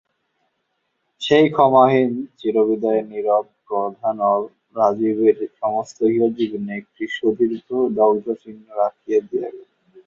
[1.21, 4.41] সেই ক্ষমাহীন চিরবিদায়ের নীরব ক্রোধানল
[4.75, 7.67] রাজীবের সমস্ত ইহজীবনে একটি সুদীর্ঘ
[7.97, 9.67] দগ্ধচিহ্ন রাখিয়া দিয়া গেল।